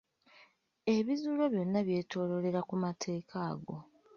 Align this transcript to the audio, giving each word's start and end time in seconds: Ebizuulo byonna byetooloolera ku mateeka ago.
Ebizuulo 0.95 1.43
byonna 1.53 1.79
byetooloolera 1.87 2.61
ku 2.69 2.75
mateeka 2.83 3.35
ago. 3.51 3.77